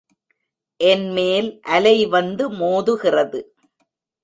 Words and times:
என்மேல் 0.79 1.49
அலை 1.67 1.95
வந்து 2.05 2.43
மோதுகிறது. 2.51 3.41